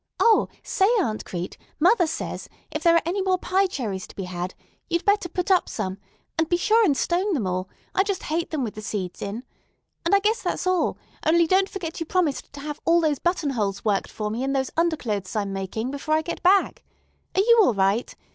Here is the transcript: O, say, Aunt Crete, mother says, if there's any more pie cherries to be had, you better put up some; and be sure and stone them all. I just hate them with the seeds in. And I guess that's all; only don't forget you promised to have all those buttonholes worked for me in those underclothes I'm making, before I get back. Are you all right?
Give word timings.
O, 0.19 0.47
say, 0.63 0.87
Aunt 0.99 1.23
Crete, 1.25 1.59
mother 1.79 2.07
says, 2.07 2.49
if 2.71 2.81
there's 2.81 3.01
any 3.05 3.21
more 3.21 3.37
pie 3.37 3.67
cherries 3.67 4.07
to 4.07 4.15
be 4.15 4.23
had, 4.23 4.55
you 4.89 4.99
better 5.03 5.29
put 5.29 5.51
up 5.51 5.69
some; 5.69 5.99
and 6.39 6.49
be 6.49 6.57
sure 6.57 6.83
and 6.83 6.97
stone 6.97 7.35
them 7.35 7.45
all. 7.45 7.69
I 7.93 8.01
just 8.01 8.23
hate 8.23 8.49
them 8.49 8.63
with 8.63 8.73
the 8.73 8.81
seeds 8.81 9.21
in. 9.21 9.43
And 10.03 10.15
I 10.15 10.19
guess 10.19 10.41
that's 10.41 10.65
all; 10.65 10.97
only 11.23 11.45
don't 11.45 11.69
forget 11.69 11.99
you 11.99 12.07
promised 12.07 12.51
to 12.53 12.61
have 12.61 12.79
all 12.83 12.99
those 12.99 13.19
buttonholes 13.19 13.85
worked 13.85 14.09
for 14.09 14.31
me 14.31 14.43
in 14.43 14.53
those 14.53 14.71
underclothes 14.75 15.35
I'm 15.35 15.53
making, 15.53 15.91
before 15.91 16.15
I 16.15 16.23
get 16.23 16.41
back. 16.41 16.83
Are 17.35 17.41
you 17.41 17.59
all 17.61 17.75
right? 17.75 18.15